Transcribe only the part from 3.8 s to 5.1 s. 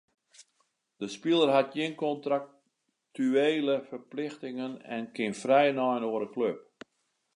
ferplichtingen en